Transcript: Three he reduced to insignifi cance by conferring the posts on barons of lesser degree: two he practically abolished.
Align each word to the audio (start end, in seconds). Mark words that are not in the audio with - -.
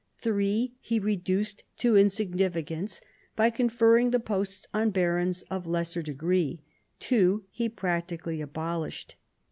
Three 0.17 0.73
he 0.79 0.97
reduced 0.97 1.63
to 1.77 1.93
insignifi 1.93 2.65
cance 2.65 3.01
by 3.35 3.51
conferring 3.51 4.09
the 4.09 4.19
posts 4.19 4.65
on 4.73 4.89
barons 4.89 5.43
of 5.51 5.67
lesser 5.67 6.01
degree: 6.01 6.63
two 6.99 7.43
he 7.51 7.69
practically 7.69 8.41
abolished. 8.41 9.15